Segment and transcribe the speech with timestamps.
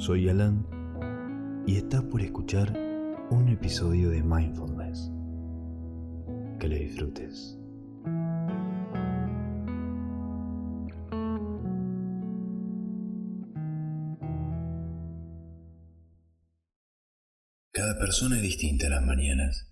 [0.00, 0.66] Soy Alan
[1.66, 2.72] y estás por escuchar
[3.30, 5.10] un episodio de Mindfulness.
[6.58, 7.58] Que lo disfrutes.
[17.70, 19.70] Cada persona es distinta a las mañanas,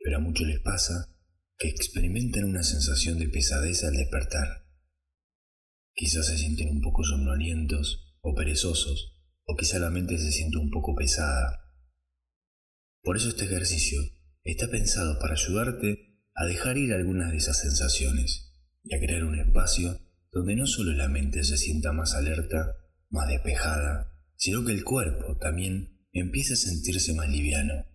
[0.00, 1.14] pero a muchos les pasa
[1.56, 4.66] que experimentan una sensación de pesadez al despertar.
[5.94, 9.19] Quizás se sienten un poco somnolientos o perezosos,
[9.50, 11.58] o quizá la mente se siente un poco pesada.
[13.02, 14.00] Por eso este ejercicio
[14.44, 19.40] está pensado para ayudarte a dejar ir algunas de esas sensaciones y a crear un
[19.40, 19.98] espacio
[20.30, 22.76] donde no solo la mente se sienta más alerta,
[23.08, 27.86] más despejada, sino que el cuerpo también empieza a sentirse más liviano.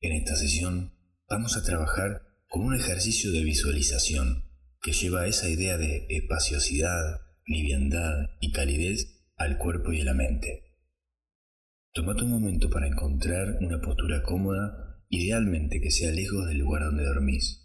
[0.00, 4.44] En esta sesión vamos a trabajar con un ejercicio de visualización
[4.82, 10.74] que lleva esa idea de espaciosidad, liviandad y calidez al cuerpo y a la mente.
[11.92, 17.04] Tómate un momento para encontrar una postura cómoda, idealmente que sea lejos del lugar donde
[17.04, 17.64] dormís.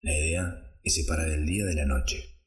[0.00, 2.40] La idea es separar el día de la noche.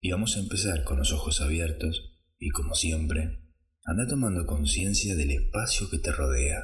[0.00, 3.42] Y vamos a empezar con los ojos abiertos y como siempre,
[3.84, 6.62] anda tomando conciencia del espacio que te rodea.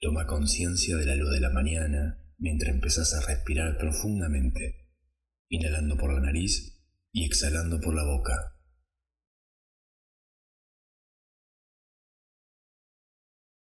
[0.00, 4.90] Toma conciencia de la luz de la mañana mientras empezás a respirar profundamente,
[5.48, 8.58] inhalando por la nariz y exhalando por la boca.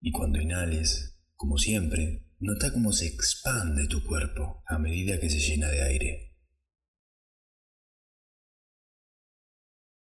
[0.03, 5.38] Y cuando inhales, como siempre, Nota cómo se expande tu cuerpo a medida que se
[5.38, 6.36] llena de aire.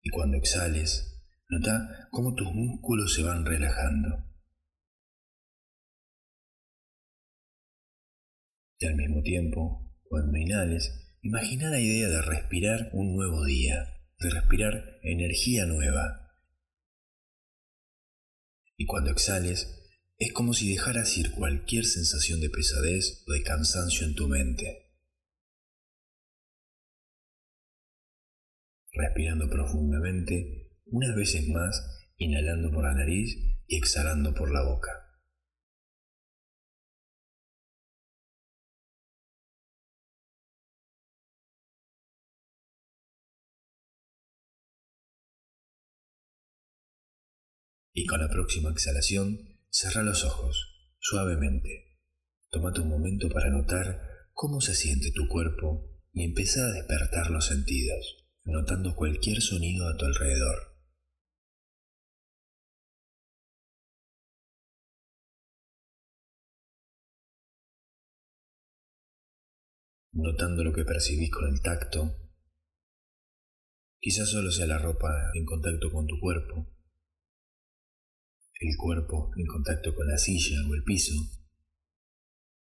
[0.04, 4.30] Y cuando exhales, nota cómo tus músculos se van relajando.
[8.82, 14.30] Y al mismo tiempo, cuando inhales, imagina la idea de respirar un nuevo día, de
[14.30, 16.32] respirar energía nueva.
[18.78, 19.76] Y cuando exhales,
[20.18, 24.94] es como si dejaras ir cualquier sensación de pesadez o de cansancio en tu mente.
[28.94, 31.82] Respirando profundamente, unas veces más,
[32.16, 33.36] inhalando por la nariz
[33.68, 35.09] y exhalando por la boca.
[48.02, 51.98] Y con la próxima exhalación, Cerra los ojos, suavemente.
[52.50, 54.00] Tómate un momento para notar
[54.32, 59.98] cómo se siente tu cuerpo y empieza a despertar los sentidos, notando cualquier sonido a
[59.98, 60.78] tu alrededor.
[70.14, 72.16] Notando lo que percibís con el tacto,
[74.00, 76.79] quizás solo sea la ropa en contacto con tu cuerpo,
[78.60, 81.14] el cuerpo en contacto con la silla o el piso,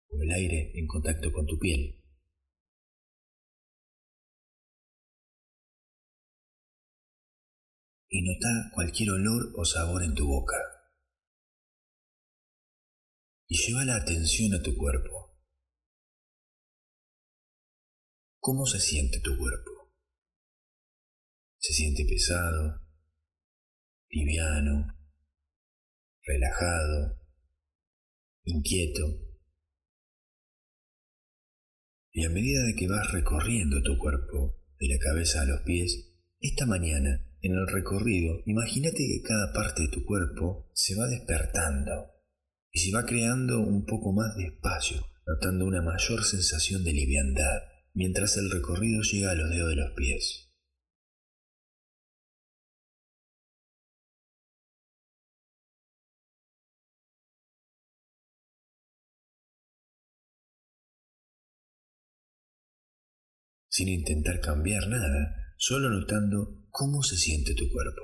[0.09, 1.97] o el aire en contacto con tu piel.
[8.09, 10.57] Y nota cualquier olor o sabor en tu boca.
[13.47, 15.39] Y lleva la atención a tu cuerpo.
[18.39, 19.93] ¿Cómo se siente tu cuerpo?
[21.57, 22.81] ¿Se siente pesado?
[24.09, 25.00] ¿Liviano?
[26.25, 27.19] Relajado,
[28.43, 29.01] inquieto.
[32.11, 36.11] Y a medida de que vas recorriendo tu cuerpo, de la cabeza a los pies,
[36.39, 42.11] esta mañana, en el recorrido, imagínate que cada parte de tu cuerpo se va despertando
[42.71, 47.61] y se va creando un poco más de espacio, notando una mayor sensación de liviandad,
[47.93, 50.50] mientras el recorrido llega a los dedos de los pies.
[63.71, 68.01] Sin intentar cambiar nada, solo notando cómo se siente tu cuerpo.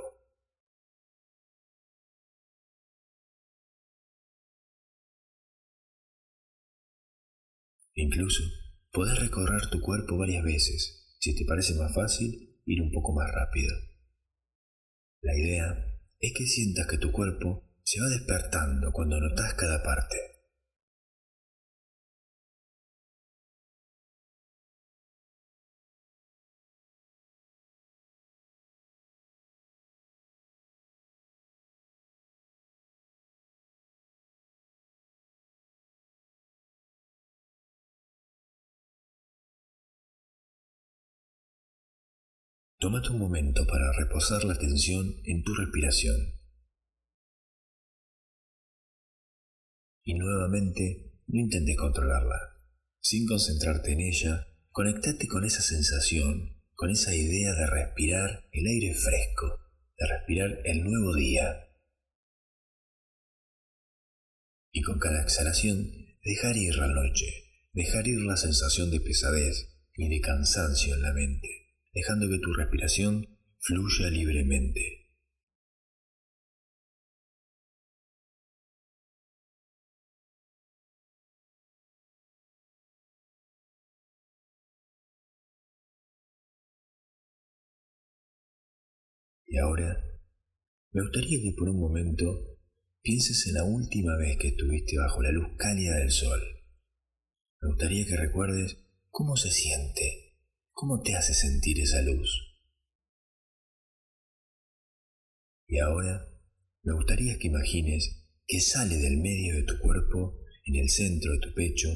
[7.94, 8.44] Incluso
[8.92, 13.30] podés recorrer tu cuerpo varias veces, si te parece más fácil, ir un poco más
[13.30, 13.76] rápido.
[15.22, 15.76] La idea
[16.20, 20.27] es que sientas que tu cuerpo se va despertando cuando notas cada parte.
[42.80, 46.40] Tómate un momento para reposar la atención en tu respiración.
[50.04, 52.40] Y nuevamente, no intentes controlarla.
[53.02, 58.94] Sin concentrarte en ella, conectate con esa sensación, con esa idea de respirar el aire
[58.94, 59.60] fresco,
[59.98, 61.68] de respirar el nuevo día.
[64.72, 65.92] Y con cada exhalación,
[66.24, 67.26] dejar ir la noche,
[67.74, 71.67] dejar ir la sensación de pesadez y de cansancio en la mente,
[71.98, 73.28] dejando que tu respiración
[73.60, 75.10] fluya libremente.
[89.48, 89.98] Y ahora,
[90.92, 92.60] me gustaría que por un momento
[93.02, 96.42] pienses en la última vez que estuviste bajo la luz cálida del sol.
[97.62, 98.78] Me gustaría que recuerdes
[99.10, 100.27] cómo se siente,
[100.78, 102.56] cómo te hace sentir esa luz.
[105.68, 106.24] Y ahora,
[106.84, 111.40] me gustaría que imagines que sale del medio de tu cuerpo, en el centro de
[111.40, 111.90] tu pecho,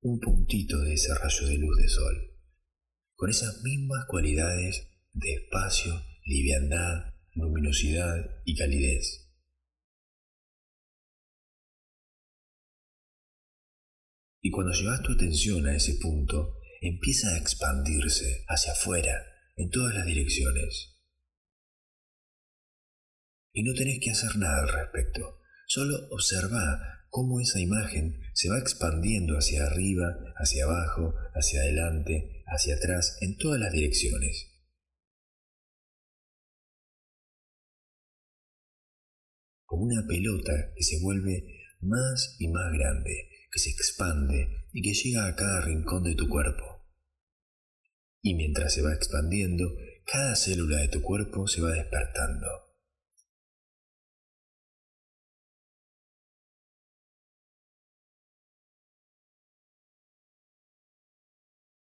[0.00, 2.16] un puntito de ese rayo de luz de sol,
[3.14, 5.92] con esas mismas cualidades de espacio
[6.24, 9.30] liviandad, luminosidad y calidez.
[14.40, 19.24] Y cuando llevas tu atención a ese punto, empieza a expandirse hacia afuera,
[19.56, 20.96] en todas las direcciones.
[23.52, 28.58] Y no tenés que hacer nada al respecto, solo observa cómo esa imagen se va
[28.58, 34.54] expandiendo hacia arriba, hacia abajo, hacia adelante, hacia atrás, en todas las direcciones.
[39.68, 41.44] como una pelota que se vuelve
[41.80, 46.28] más y más grande, que se expande y que llega a cada rincón de tu
[46.28, 46.86] cuerpo.
[48.22, 49.64] Y mientras se va expandiendo,
[50.04, 52.46] cada célula de tu cuerpo se va despertando.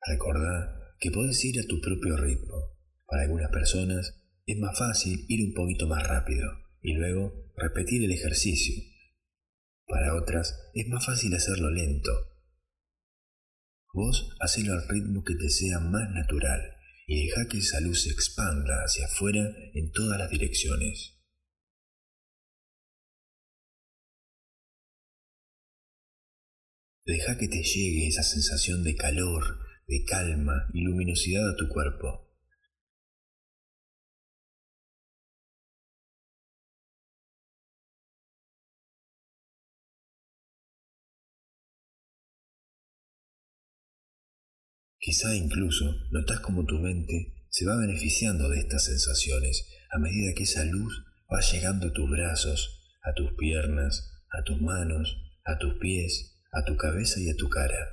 [0.08, 2.75] Recordá que puedes ir a tu propio ritmo.
[3.06, 6.50] Para algunas personas es más fácil ir un poquito más rápido
[6.81, 8.90] y luego repetir el ejercicio.
[9.91, 12.11] Para otras es más fácil hacerlo lento.
[13.93, 16.61] Vos hacelo al ritmo que te sea más natural
[17.07, 19.41] y deja que esa luz se expanda hacia afuera
[19.73, 21.19] en todas las direcciones.
[27.05, 29.43] Deja que te llegue esa sensación de calor,
[29.88, 32.31] de calma y luminosidad a tu cuerpo.
[45.12, 50.44] Quizá incluso notas como tu mente se va beneficiando de estas sensaciones a medida que
[50.44, 55.74] esa luz va llegando a tus brazos, a tus piernas, a tus manos, a tus
[55.80, 57.90] pies, a tu cabeza y a tu cara.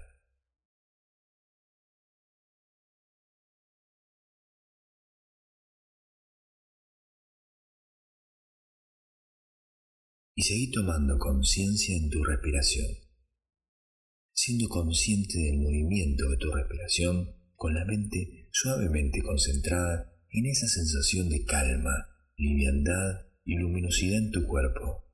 [10.37, 13.08] Y seguí tomando conciencia en tu respiración
[14.39, 21.29] siendo consciente del movimiento de tu respiración, con la mente suavemente concentrada en esa sensación
[21.29, 25.05] de calma, liviandad y luminosidad en tu cuerpo.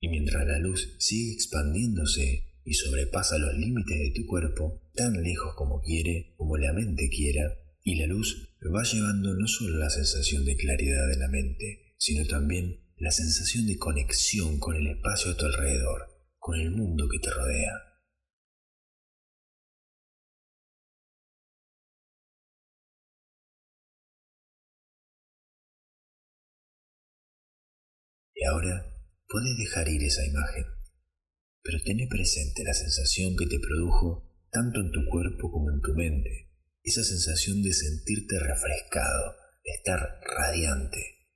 [0.00, 5.54] Y mientras la luz sigue expandiéndose y sobrepasa los límites de tu cuerpo tan lejos
[5.54, 10.44] como quiere, como la mente quiera, y la luz va llevando no solo la sensación
[10.44, 15.36] de claridad de la mente, sino también la sensación de conexión con el espacio a
[15.36, 16.08] tu alrededor,
[16.38, 17.72] con el mundo que te rodea.
[28.34, 28.92] Y ahora
[29.28, 30.64] puedes dejar ir esa imagen
[31.66, 35.94] pero tené presente la sensación que te produjo tanto en tu cuerpo como en tu
[35.94, 36.52] mente,
[36.84, 41.26] esa sensación de sentirte refrescado, de estar radiante.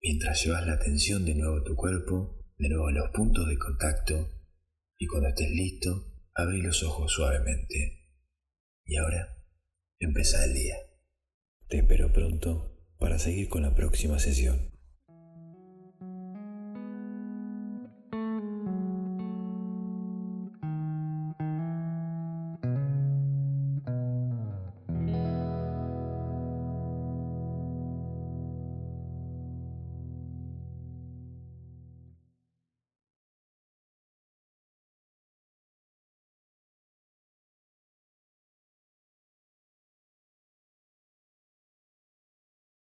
[0.00, 3.58] Mientras llevas la atención de nuevo a tu cuerpo, de nuevo a los puntos de
[3.58, 4.32] contacto,
[4.96, 8.08] y cuando estés listo, abrí los ojos suavemente.
[8.86, 9.44] Y ahora,
[9.98, 10.76] empieza el día.
[11.68, 14.75] Te espero pronto para seguir con la próxima sesión.